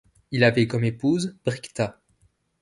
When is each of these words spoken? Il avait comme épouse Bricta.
Il 0.31 0.43
avait 0.43 0.65
comme 0.65 0.83
épouse 0.83 1.35
Bricta. 1.45 1.99